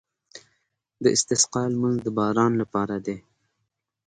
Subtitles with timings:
[1.03, 3.17] د استسقا لمونځ د باران لپاره دی.